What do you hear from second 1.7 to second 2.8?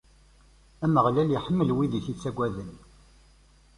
wid i t-ittaggaden.